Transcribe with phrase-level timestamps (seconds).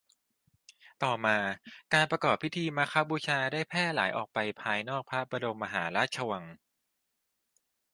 [1.03, 1.37] ต่อมา
[1.93, 6.43] การประกอบพิธีมาฆบูชาได้แพร่หลายออกไปภายนอกพระบรมมหาราชวัง